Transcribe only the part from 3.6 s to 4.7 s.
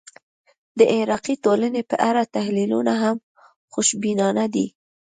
خوشبینانه دي.